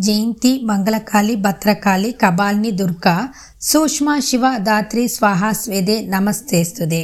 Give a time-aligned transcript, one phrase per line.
[0.00, 3.30] ஜெயந்தி மங்களகாளி பத்ரகாளி கபாலினி துர்கா
[3.72, 7.02] சூஷ்மா சிவா தாத்ரி ஸ்வாஹா ஸ்வேதே நமஸ்தேஸ்துதே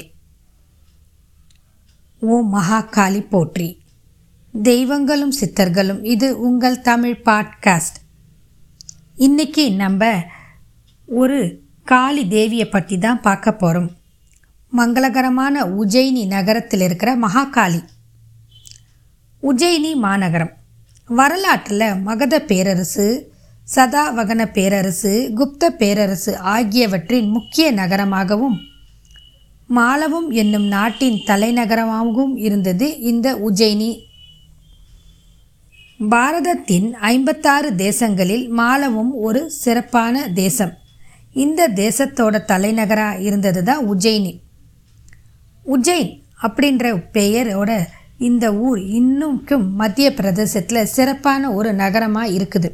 [2.20, 3.82] ஓ மகாகாளி போற்றி.
[4.62, 7.98] தெய்வங்களும் சித்தர்களும் இது உங்கள் தமிழ் பாட்காஸ்ட்.
[9.14, 10.22] இன்னைக்கு நம்ம
[11.06, 13.90] ஒரு காளி தேவியை பற்றி தான் பார்க்க போகிறோம்
[14.76, 17.80] மங்களகரமான உஜ்ஜயினி நகரத்தில் இருக்கிற மகாகாளி.
[19.42, 20.52] உஜ்ஜயினி மாநகரம்.
[21.10, 23.32] வரலாற்றில் மகத பேரரசு
[23.76, 28.58] சதாவகன பேரரசு குப்த பேரரசு ஆகியவற்றின் முக்கிய நகரமாகவும்
[29.66, 33.90] மாலவும் என்னும் நாட்டின் தலைநகரமாகவும் இருந்தது இந்த உஜ்ஜயினி
[36.08, 40.72] பாரதத்தின் ஐம்பத்தாறு தேசங்களில் மாலவும் ஒரு சிறப்பான தேசம்.
[41.34, 44.40] இந்த தேசத்தோட தலைநகராக இருந்தது தான் உஜ்ஜயினி
[45.66, 47.70] உஜ்ஜைன் அப்படின்ற பெயரோட
[48.28, 52.70] இந்த ஊர் இன்னும்க்கும் மத்திய பிரதேசத்தில் சிறப்பான ஒரு நகரமாக இருக்குது.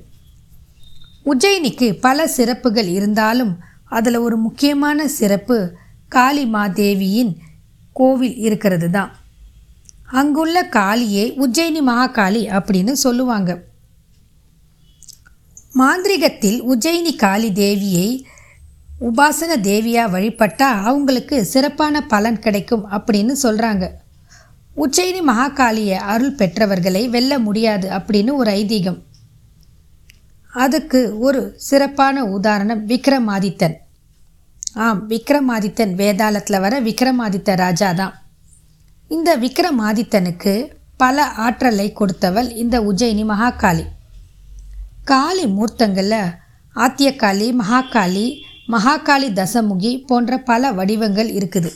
[1.27, 3.53] உஜ்ஜயினிக்கு பல சிறப்புகள் இருந்தாலும்
[3.89, 5.57] அதில் ஒரு முக்கியமான சிறப்பு
[6.15, 7.33] காளிமாதேவியின்
[7.93, 9.13] கோவில் இருக்கிறது தான்.
[10.21, 13.51] அங்குள்ள காளியை உஜ்ஜயினி மகாகாளி அப்படின்னு சொல்லுவாங்க.
[15.75, 18.09] மாந்திரிகத்தில் உஜ்ஜயினி காளி தேவியை
[19.09, 23.87] உபாசன தேவியாக வழிபட்டால் அவங்களுக்கு சிறப்பான பலன் கிடைக்கும் அப்படின்னு சொல்கிறாங்க
[24.77, 28.99] உஜ்ஜயினி மகாகாளியை அருள் பெற்றவர்களை வெல்ல முடியாது அப்படின்னு ஒரு ஐதீகம்.
[30.53, 33.75] அதுக்கு ஒரு சிறப்பான உதாரணம் விக்ரமாதித்தன்.
[34.75, 38.15] ஆம் விக்ரமாதித்தன் வேதாளத்தில் வர விக்ரமாதித்த ராஜா தான்.
[39.09, 43.85] இந்த விக்ரமாதித்தனுக்கு பல ஆற்றலை கொடுத்தவள் இந்த உஜ்ஜயினி மகாகாளி.
[45.05, 46.35] காளி மூர்த்தங்களில்
[46.75, 48.27] ஆத்தியக்காளி மகாகாளி
[48.69, 51.71] மகாகாளி தசமுகி போன்ற பல வடிவங்கள் இருக்குது.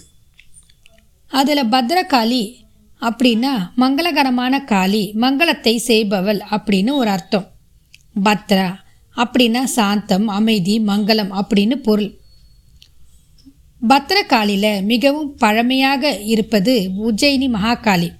[1.28, 2.68] அதில் பத்ரகாளி
[3.00, 7.46] அப்படின்னா மங்களகரமான காளி மங்களத்தை செய்பவள் அப்படின்னு ஒரு அர்த்தம்.
[8.24, 8.74] பத்ரா
[9.16, 12.18] அப்படின்னா சாந்தம் அமைதி மங்களம் அப்படின்னு பொருள்.
[13.88, 18.10] பத்ரகாளியில் மிகவும் பழமையாக இருப்பது உஜ்ஜயினி மகாகாளி.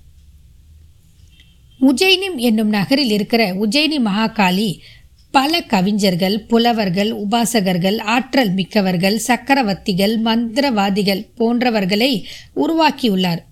[1.81, 4.79] உஜ்ஜயினிம் என்னும் நகரில் இருக்கிற உஜ்ஜயினி மகாகாளி
[5.31, 12.25] பல கவிஞர்கள் புலவர்கள் உபாசகர்கள் ஆற்றல் மிக்கவர்கள் சக்கரவர்த்திகள் மந்திரவாதிகள் போன்றவர்களை
[12.57, 13.49] உருவாக்கியுள்ளார்.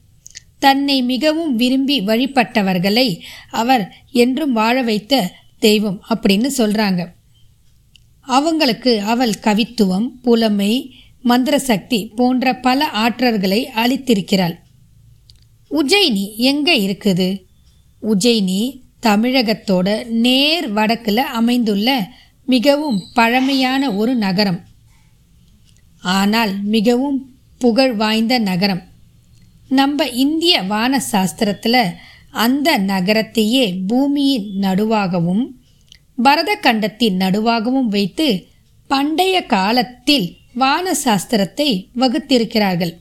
[0.58, 3.20] தன்னை மிகவும் விரும்பி வழிபட்டவர்களை
[3.50, 7.16] அவர் என்றும் வாழ வைத்த தெய்வம் அப்படின்னு சொல்கிறாங்க
[8.22, 14.54] அவங்களுக்கு அவள் கவித்துவம் புலமை மந்திர சக்தி போன்ற பல ஆற்றல்களை அளித்திருக்கிறாள்.
[15.70, 17.42] உஜ்ஜயினி எங்கே இருக்குது?
[18.02, 22.08] உஜ்ஜயினி தமிழகத்தோட நேர் வடக்கில் அமைந்துள்ள
[22.44, 24.60] மிகவும் பழமையான ஒரு நகரம்.
[26.00, 27.18] ஆனால் மிகவும்
[27.58, 28.82] புகழ் வாய்ந்த நகரம்.
[29.68, 31.94] நம்ம இந்திய வான சாஸ்திரத்தில்
[32.30, 35.46] அந்த நகரத்தையே பூமியின் நடுவாகவும்
[36.22, 38.46] பரத கண்டத்தின் நடுவாகவும் வைத்து
[38.86, 42.94] பண்டைய காலத்தில் வான சாஸ்திரத்தை வகுத்திருக்கிறார்கள்.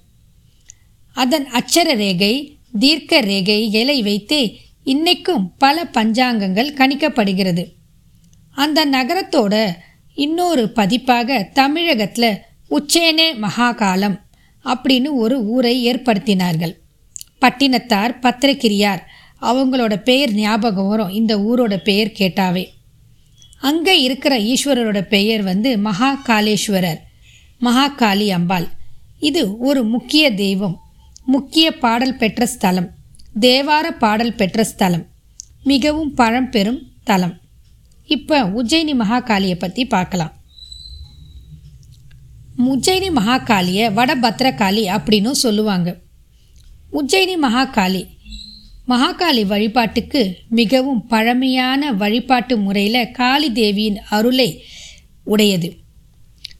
[1.14, 4.52] அதன் அச்சர ரேகை தீர்க்க ரேகைகளை வைத்து
[4.86, 7.66] இன்னைக்கும் பல பஞ்சாங்கங்கள் கணிக்கப்படுகிறது.
[8.52, 9.76] அந்த நகரத்தோட
[10.14, 14.26] இன்னொரு பதிப்பாக தமிழகத்தில் உச்சேனே மகாகாலம்
[14.74, 16.74] அப்படின்னு ஒரு ஊரை ஏற்படுத்தினார்கள்.
[17.42, 19.02] பட்டினத்தார் பத்திரகிரியார்
[19.42, 21.10] அவங்களோட பெயர் ஞாபகம் வரும்.
[21.10, 22.66] இந்த ஊரோட பெயர் கேட்டாவே.
[23.60, 27.00] அங்கே இருக்கிற ஈஸ்வரரோட பெயர் வந்து மகாகாலேஸ்வரர்
[27.62, 28.68] மகாகாளி அம்பாள்.
[29.20, 30.76] இது ஒரு முக்கிய தெய்வம்
[31.26, 32.90] முக்கிய பாடல் பெற்ற ஸ்தலம்
[33.40, 35.06] தேவார பாடல் பெற்ற ஸ்தலம்
[35.64, 37.34] மிகவும் பழம்பெரும் தலம்.
[38.06, 40.34] இப்போ உஜ்ஜயினி மகாகாளியை பற்றி பார்க்கலாம்.
[42.66, 45.98] உஜ்ஜயினி மகாகாளியை வடபத்ரகாளி அப்படின்னும் சொல்லுவாங்க.
[46.94, 48.08] உஜ்ஜயினி மகாகாளி
[48.88, 54.64] மகாகாளி வழிபாட்டுக்கு மிகவும் பழமையான வழிபாட்டு முறையில் காளி தேவியின் அருளை
[55.24, 55.76] உடையது.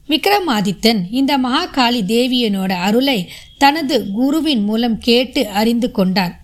[0.08, 6.40] விக்ரமாதித்தன் இந்த மகாகாளி தேவியனோட அருளை தனது குருவின் மூலம் கேட்டு அறிந்து கொண்டார்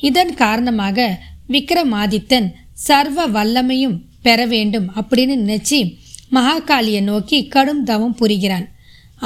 [0.00, 5.98] இதன் காரணமாக விக்ரமாதித்தன் சர்வ வல்லமையும் பெற வேண்டும் அப்படின்னு நினச்சி
[6.32, 8.73] மகாகாளியை நோக்கி கடும் தவம் புரிகிறான்.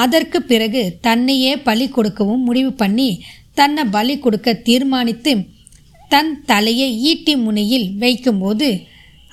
[0.04, 3.08] அதற்கு பிறகு தன்னையே பலி கொடுக்கவும் முடிவு பண்ணி
[3.58, 5.32] தன்னை பலி கொடுக்க தீர்மானித்து
[6.10, 8.68] தன் தலையை ஈட்டி முனையில் வைக்கும்போது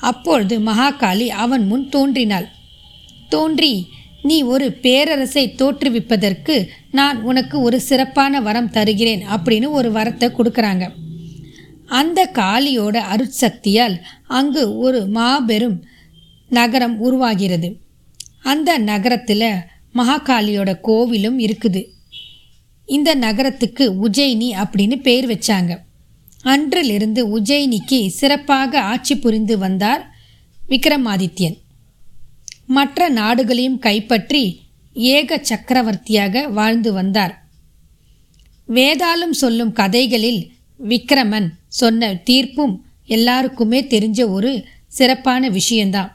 [0.02, 2.48] அப்பொழுது மகாகாளி அவன் முன் தோன்றினாள்.
[3.30, 3.74] தோன்றி
[4.30, 6.56] நீ ஒரு பேரரசை தோற்றுவிப்பதற்கு
[6.92, 10.86] நான் உனக்கு ஒரு சிறப்பான வரம் தருகிறேன் அப்படின்னு ஒரு வரத்தை கொடுக்குறாங்க.
[12.00, 13.96] அந்த காளியோட அருட்சக்தியால்
[14.38, 15.78] அங்கு ஒரு மாபெரும்
[16.50, 17.70] நகரம் உருவாகிறது.
[18.44, 19.48] அந்த நகரத்தில்
[19.96, 21.82] மகாகாளியோட கோவிலும் இருக்குது.
[22.86, 25.78] இந்த நகரத்துக்கு உஜ்ஜயினி அப்படின்னு பேர் வச்சாங்க.
[26.42, 30.04] அன்றிலிருந்து உஜ்ஜயினிக்கு சிறப்பாக ஆட்சி புரிந்து வந்தார்
[30.70, 31.58] விக்ரமாதித்யன்.
[32.68, 34.44] மற்ற நாடுகளையும் கைப்பற்றி
[34.94, 37.34] ஏக சக்கரவர்த்தியாக வாழ்ந்து வந்தார்.
[38.68, 42.76] வேதாளம் சொல்லும் கதைகளில் விக்ரமன் சொன்ன தீர்ப்பும்
[43.06, 44.52] எல்லாருக்குமே தெரிஞ்ச ஒரு
[44.88, 46.12] சிறப்பான விஷயந்தான்.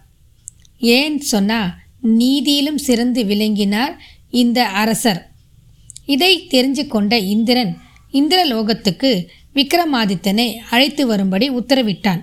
[0.78, 3.94] ஏன் சொன்னால் நீதியிலும் சிறந்து விளங்கினார்
[4.30, 5.20] இந்த அரசர்.
[6.06, 7.72] இதை தெரிஞ்சு கொண்ட இந்திரன்
[8.12, 9.10] இந்திரலோகத்துக்கு
[9.54, 12.20] விக்ரமாதித்தனை அழைத்து வரும்படி உத்தரவிட்டான்.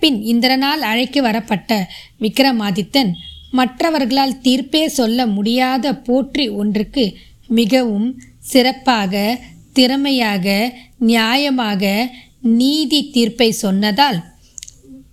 [0.00, 1.88] பின் இந்திரனால் அழைக்க வரப்பட்ட
[2.20, 3.10] விக்ரமாதித்தன்
[3.52, 7.04] மற்றவர்களால் தீர்ப்பே சொல்ல முடியாத போற்றி ஒன்றுக்கு
[7.48, 9.40] மிகவும் சிறப்பாக
[9.72, 10.46] திறமையாக
[11.06, 12.10] நியாயமாக
[12.40, 14.18] நீதி தீர்ப்பை சொன்னதால்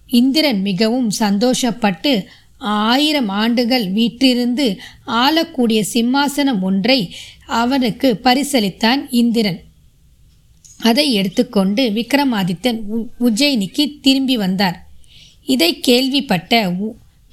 [0.07, 2.25] இந்திரன் மிகவும் சந்தோஷப்பட்டு
[2.63, 7.15] ஆயிரம் ஆண்டுகள் வீற்றிருந்து ஆளக்கூடிய சிம்மாசனம் ஒன்றை
[7.45, 9.62] அவனுக்கு பரிசளித்தான் இந்திரன்.
[10.77, 12.80] அதை எடுத்துக்கொண்டு விக்ரமாதித்தன்
[13.19, 14.88] உஜ்ஜயினிக்கு திரும்பி வந்தார்.
[15.45, 16.71] இதை கேள்விப்பட்ட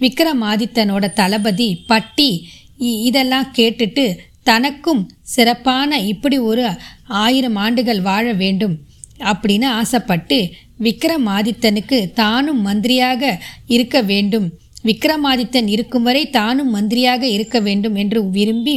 [0.01, 2.49] விக்ரமாதித்தனோட தளபதி பட்டி
[2.79, 6.71] இதெல்லாம் கேட்டுட்டு தனக்கும் சிறப்பான இப்படி ஒரு
[7.07, 8.79] ஆயிரம் ஆண்டுகள் வாழ வேண்டும்
[9.19, 14.49] அப்படின்னு ஆசைப்பட்டு விக்ரமாதித்தனுக்கு தானும் மந்திரியாக இருக்க வேண்டும்.
[14.85, 18.77] விக்ரமாதித்தன் இருக்கும் வரை தானும் மந்திரியாக இருக்க வேண்டும் என்று விரும்பி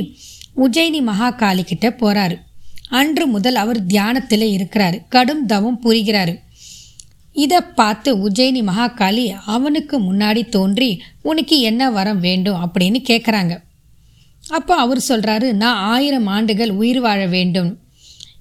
[0.58, 2.36] உஜ்ஜயினி மகாகாளி கிட்ட போறாரு.
[2.90, 4.98] அன்று முதல் அவர் தியானத்தில் இருக்கிறார்.
[5.08, 6.34] கடும் தவம் புரிகிறாரு.
[7.34, 12.60] இதை பார்த்து உஜ்ஜயினி மகாகாளி அவனுக்கு முன்னாடி தோன்றி உனக்கு என்ன வரம் வேண்டும்?
[12.64, 13.54] அப்படின்னு கேட்குறாங்க
[14.50, 17.80] அப்போ அவர் சொல்கிறாரு நான் ஆயிரம் ஆண்டுகள் உயிர் வாழ வேண்டும்.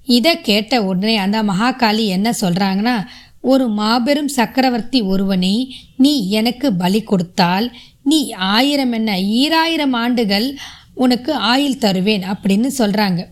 [0.04, 2.96] இதை கேட்ட உடனே அந்த மகாகாளி என்ன சொல்கிறாங்கன்னா
[3.42, 10.58] ஒரு மாபெரும் சக்கரவர்த்தி ஒருவனை நீ எனக்கு பலி கொடுத்தால் நீ ஆயிரம் என்ன ஈராயிரம் ஆண்டுகள்
[10.94, 13.26] உனக்கு ஆயில் தருவேன் அப்படின்னு சொல்கிறாங்க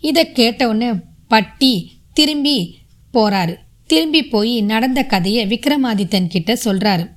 [0.00, 0.92] இதை கேட்டவுடனே
[1.28, 2.76] பட்டி திரும்பி
[3.14, 3.54] போகிறாரு
[3.86, 7.10] திரும்பி போய் நடந்த கதையை விக்ரமாதித்தன் கிட்ட சொல்கிறாரு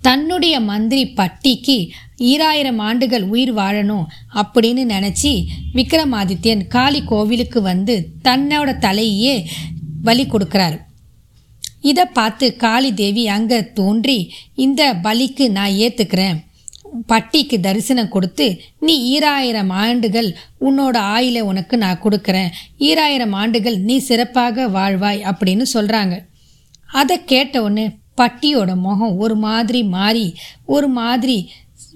[0.00, 4.04] தன்னுடைய மந்திரி பட்டிக்கு ஈராயிரம் ஆண்டுகள் உயிர் வாழணும்
[4.34, 5.32] அப்படின்னு நினச்சி
[5.74, 9.44] விக்ரமாதித்யன் காளி கோவிலுக்கு வந்து தன்னோட தலையே
[10.04, 10.78] பலி கொடுக்குறாரு.
[11.82, 16.46] இதை பார்த்து காளி தேவி அங்கே தோன்றி இந்த பலிக்கு நான் ஏற்றுக்கிறேன்
[17.06, 22.50] பட்டிக்கு தரிசனம் கொடுத்து நீ ஈராயிரம் ஆண்டுகள் உன்னோட ஆயிலை உனக்கு நான் கொடுக்குறேன்.
[22.78, 26.26] ஈராயிரம் ஆண்டுகள் நீ சிறப்பாக வாழ்வாய் அப்படின்னு சொல்கிறாங்க
[26.86, 30.34] அதை கேட்ட உடனே பட்டியோட முகம் ஒரு மாதிரி மாறி
[30.66, 31.50] ஒரு மாதிரி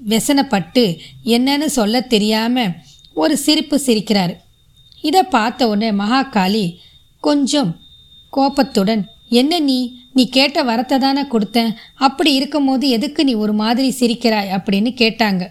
[0.08, 2.74] வெசனப்பட்டு என்னன்னு சொல்ல தெரியாமல்
[3.14, 4.34] ஒரு சிரிப்பு சிரிக்கிறார்.
[5.00, 6.76] இதை பார்த்த உடனே மகாகாளி
[7.20, 7.80] கொஞ்சம்
[8.30, 10.00] கோபத்துடன் என்ன நீ?
[10.12, 11.74] நீ கேட்ட வரத்தை தானே கொடுத்தேன்.
[11.94, 14.52] அப்படி இருக்கும்போது எதுக்கு நீ ஒரு மாதிரி சிரிக்கிறாய்?
[14.56, 15.46] அப்படின்னு கேட்டாங்க.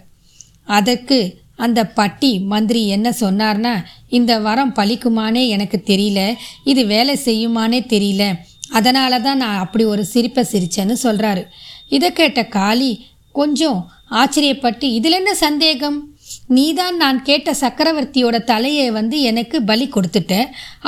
[0.64, 6.36] அதற்கு அந்த பட்டி மந்திரி என்ன சொன்னார்னா இந்த வரம் பழிக்குமானே எனக்கு தெரியல.
[6.64, 8.34] இது வேலை செய்யுமானே தெரியல.
[8.70, 11.44] அதனால தான் நான் அப்படி ஒரு சிரிப்பை சிரிச்சேன்னு சொல்கிறாரு
[11.88, 16.11] இதை கேட்ட காளி கொஞ்சம் ஆச்சரியப்பட்டு இதில் என்ன சந்தேகம்?
[16.56, 20.34] நீதான் நான் கேட்ட சக்கரவர்த்தியோட தலையை வந்து எனக்கு பலி கொடுத்துட்ட.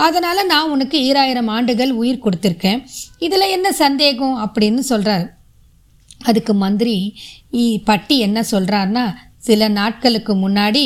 [0.07, 2.81] அதனால் நான் உனக்கு ஈராயிரம் ஆண்டுகள் உயிர் கொடுத்துருக்கேன்.
[3.27, 5.27] இதில் என்ன சந்தேகம் அப்படின்னு சொல்கிறாரு
[6.31, 6.97] அதுக்கு மந்திரி
[7.89, 9.05] பட்டி என்ன சொல்கிறார்னா
[9.49, 10.85] சில நாட்களுக்கு முன்னாடி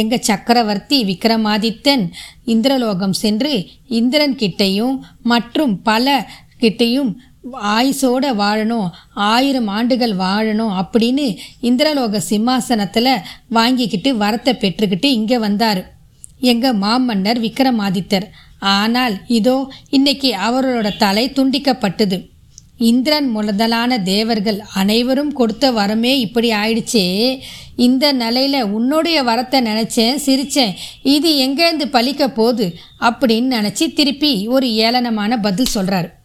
[0.00, 2.04] எங்கள் சக்கரவர்த்தி விக்ரமாதித்தன்
[2.52, 3.52] இந்திரலோகம் சென்று
[4.00, 4.96] இந்திரன் கிட்டையும்
[5.32, 6.14] மற்றும் பல
[6.60, 7.10] கிட்டையும்
[7.52, 15.86] ஆயுசோட வாழணும் ஆயிரம் ஆண்டுகள் வாழணும் அப்படின்னு இந்திரலோக சிம்மாசனத்தில் வாங்கிக்கிட்டு வரத்தை பெற்றுக்கிட்டு இங்கே வந்தார்.
[16.38, 18.26] எங்கள் மாமன்னர் விக்ரமாதித்தர்.
[18.58, 22.32] ஆனால் இதோ இன்னைக்கு அவரோட தலை துண்டிக்கப்பட்டது.
[22.78, 27.40] இந்திரன் முதலான தேவர்கள் அனைவரும் கொடுத்த வரமே இப்படி ஆயிடுச்சே.
[27.76, 32.74] இந்த நிலையில் உன்னுடைய வரத்தை நினச்சேன் சிரித்தேன் இது எங்கேருந்து பழிக்க போகுது?
[33.00, 36.23] அப்படின்னு நினச்சி திருப்பி ஒரு ஏளனமான பதில் சொல்கிறார்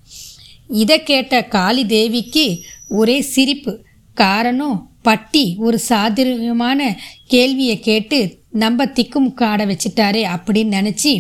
[0.70, 3.74] இதை கேட்ட காளி தேவிக்கு ஒரே சிரிப்பு.
[4.14, 6.98] காரணம் பட்டி ஒரு சாதுரியமான
[7.28, 11.14] கேள்வியை கேட்டு நம்ம திக்கும் காட வச்சிட்டாரே அப்படின்னு நினச்சி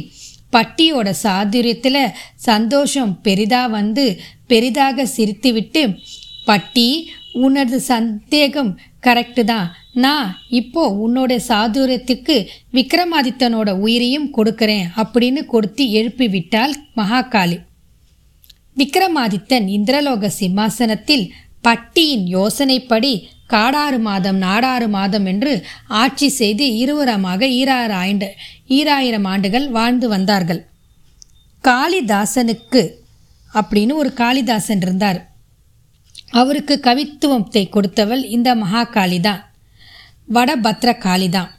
[0.52, 5.98] பட்டியோட சாதுரியத்தில் சந்தோஷம் பெரிதாக வந்து பெரிதாக சிரித்துவிட்டு
[6.46, 8.72] பட்டி உனது சந்தேகம்
[9.04, 9.68] கரெக்டு தான்.
[9.94, 12.36] நான் இப்போ உன்னோட சாதுரியத்துக்கு
[12.74, 17.58] விக்ரமாதித்தனோட உயிரையும் கொடுக்குறேன் அப்படின்னு கொடுத்து எழுப்பி விட்டாள் மகாகாளி.
[18.80, 21.26] விக்ரமாதித்தன் இந்திரலோக சிம்மாசனத்தில்
[21.62, 23.12] பட்டியின் யோசனைப்படி
[23.54, 25.54] காடாறு மாதம் நாடாறு மாதம் என்று
[26.02, 28.28] ஆட்சி செய்து இருவரமாக ஈராறு ஆண்டு
[28.78, 30.62] ஈராயிரம் ஆண்டுகள் வாழ்ந்து வந்தார்கள்.
[31.64, 32.84] காளிதாசனுக்கு
[33.52, 35.20] அப்படின்னு ஒரு காளிதாசன் இருந்தார்.
[36.32, 39.42] அவருக்கு கவித்துவத்தை கொடுத்தவள் இந்த மகாகாளி தான்
[40.36, 41.52] வடபத்ர காளி தான்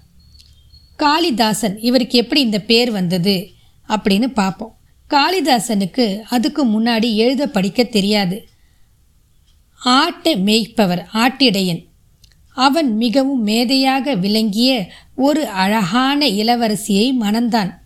[0.98, 3.36] காளிதாசன் இவருக்கு எப்படி இந்த பேர் வந்தது
[3.88, 4.74] அப்படின்னு பார்ப்போம்.
[5.10, 8.48] காளிதாசனுக்கு அதுக்கு முன்னாடி எழுத படிக்க தெரியாது.
[9.74, 11.84] ஆட்டை மேய்ப்பவர் ஆட்டிடையன்.
[12.54, 17.82] அவன் மிகவும் மேதையாக விளங்கிய ஒரு அழகான இளவரசியை மணந்தான்.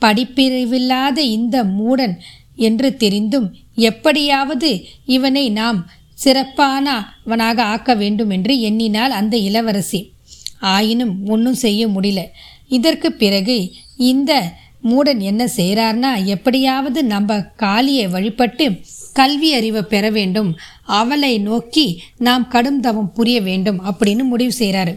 [0.00, 2.14] படிப்பிரிவில்லாத இந்த மூடன்
[2.56, 5.90] என்று தெரிந்தும் எப்படியாவது இவனை நாம்
[6.24, 10.12] சிறப்பானவனாக ஆக்க வேண்டும் என்று எண்ணினாள் அந்த இளவரசி.
[10.60, 12.20] ஆயினும் ஒன்றும் செய்ய முடியல.
[12.68, 14.52] இதற்கு பிறகு இந்த
[14.84, 18.80] மூடன் என்ன செய்கிறார்னா எப்படியாவது நம்ம காளியை வழிபட்டு
[19.12, 20.56] கல்வி அறிவை பெற வேண்டும்.
[20.82, 24.94] அவளை நோக்கி நாம் கடும் தவம் புரிய வேண்டும் அப்படின்னு முடிவு செய்கிறாரு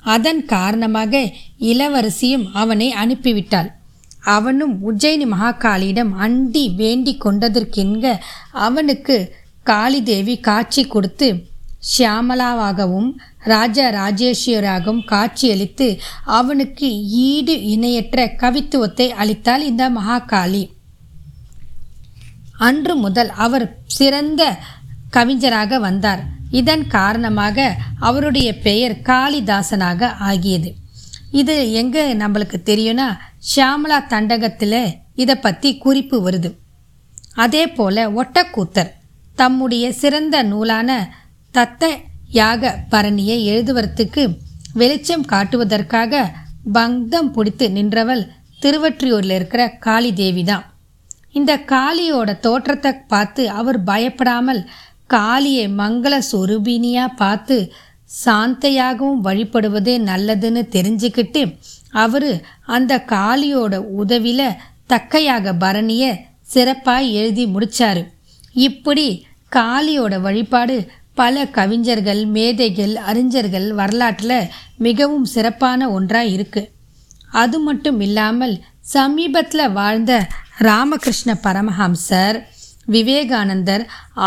[0.00, 3.68] அதன் காரணமாக இளவரசியும் அவனை அனுப்பிவிட்டாள்.
[4.20, 8.06] அவனும் உஜ்ஜயினி மகாகாளியிடம் அண்டி வேண்டி கொண்டதற்கென்க
[8.66, 9.16] அவனுக்கு
[9.66, 11.47] காளிதேவி காட்சி கொடுத்து
[11.82, 13.10] ஷியாமலாவாகவும்
[13.52, 15.88] ராஜா ராஜேஸ்வராகவும் காட்சியளித்து
[16.38, 16.88] அவனுக்கு
[17.28, 20.64] ஈடு இணையற்ற கவித்துவத்தை அளித்தாள் இந்த மகாகாளி.
[22.68, 23.66] அன்று முதல் அவர்
[23.98, 24.42] சிறந்த
[25.10, 26.22] கவிஞராக வந்தார்.
[26.50, 27.76] இதன் காரணமாக
[28.08, 30.70] அவருடைய பெயர் காளிதாசனாக ஆகியது.
[31.30, 33.08] இது எங்கே நம்மளுக்கு தெரியும்னா
[33.48, 34.80] ஷியாமலா தண்டகத்தில்
[35.14, 36.50] இதை பற்றி குறிப்பு வருது.
[37.44, 38.92] அதே போல் ஒட்டக்கூத்தர்
[39.34, 40.90] தம்முடைய சிறந்த நூலான
[41.54, 41.84] தத்த
[42.34, 44.22] யாக பரணியை எழுதுவதற்கு
[44.74, 46.22] வெளிச்சம் காட்டுவதற்காக
[46.72, 48.24] பங்கம் பிடித்து நின்றவள்
[48.60, 50.64] திருவற்றியூரில் இருக்கிற காளி தேவி தான்
[51.32, 54.62] இந்த காளியோட தோற்றத்தை பார்த்து அவர் பயப்படாமல்
[55.06, 57.56] காளியை மங்கள சொரூபினியாக பார்த்து
[58.16, 61.42] சாந்தையாகவும் வழிபடுவதே நல்லதுன்னு தெரிஞ்சுக்கிட்டு
[61.94, 62.30] அவர்
[62.68, 66.10] அந்த காளியோட உதவியில் தக்கையாக பரணியை
[66.44, 68.02] சிறப்பாக எழுதி முடித்தார்
[68.58, 69.06] இப்படி
[69.52, 70.76] காளியோட வழிபாடு
[71.20, 74.50] பல கவிஞர்கள் மேதைகள் அறிஞர்கள் வரலாற்றில்
[74.86, 76.70] மிகவும் சிறப்பான ஒன்றாக இருக்குது
[77.42, 78.54] அது மட்டும் இல்லாமல்
[78.94, 80.12] சமீபத்தில் வாழ்ந்த
[80.66, 82.38] ராமகிருஷ்ண பரமஹம்சர்
[82.94, 83.84] விவேகானந்தர்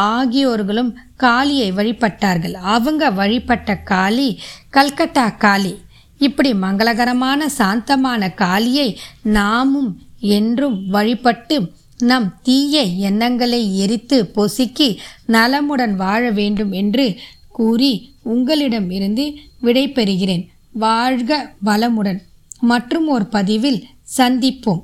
[0.09, 0.91] ஆகியோர்களும்
[1.23, 2.55] காளியை வழிபட்டார்கள்.
[2.73, 4.27] அவங்க வழிபட்ட காளி
[4.75, 5.73] கல்கட்டா காளி.
[6.21, 8.89] இப்படி மங்களகரமான சாந்தமான காளியை
[9.37, 9.91] நாமும்
[10.37, 11.57] என்றும் வழிபட்டு
[12.01, 17.19] நம் தீய எண்ணங்களை எரித்து பொசுக்கி நலமுடன் வாழ வேண்டும் என்று
[17.51, 22.19] கூறி உங்களிடமிருந்து விடை பெறுகிறேன் வாழ்க வளமுடன்.
[22.59, 23.85] மற்றும் ஒரு பதிவில்
[24.17, 24.83] சந்திப்போம்.